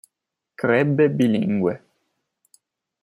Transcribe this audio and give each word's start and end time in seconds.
Crebbe 0.55 1.09
bilingue. 1.09 1.73